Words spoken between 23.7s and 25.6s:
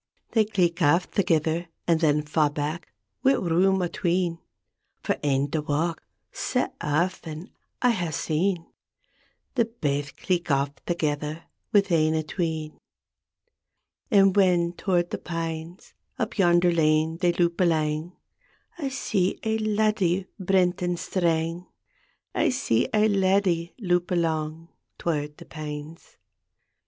loup alang Toward the